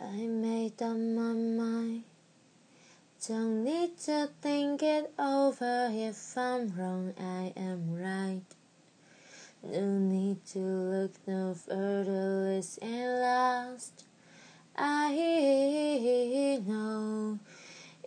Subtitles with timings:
[0.00, 2.04] I made up my mind.
[3.26, 5.88] Don't need to think it over.
[5.92, 8.42] If I'm wrong, I am right.
[9.62, 14.04] No need to look no further, listen last.
[14.76, 17.38] I know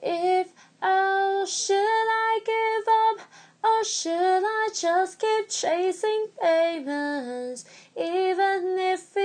[0.03, 3.27] if oh should I give up
[3.63, 7.65] or should I just keep chasing pavements
[7.95, 9.16] even if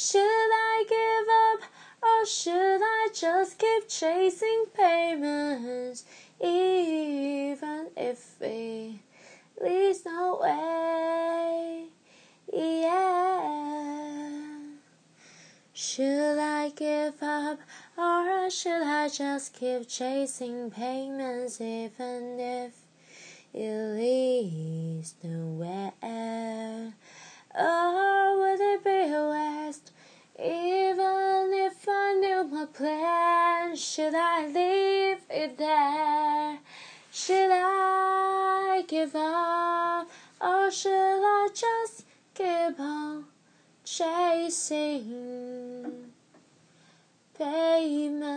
[0.00, 1.60] Should I give up
[2.04, 6.04] or should I just keep chasing pavements
[6.40, 9.00] even if it
[9.60, 11.82] leads nowhere?
[12.52, 13.48] Yeah.
[15.72, 17.58] Should I give up
[17.96, 22.72] or should I just keep chasing pavements even if
[23.52, 26.94] it leads nowhere?
[27.58, 29.90] Or would it be a waste
[30.58, 33.76] even if I knew my plan?
[33.76, 36.58] Should I leave it there?
[37.12, 40.08] Should I give up
[40.40, 43.24] or should I just keep on
[43.84, 45.04] chasing
[47.36, 48.27] pavements?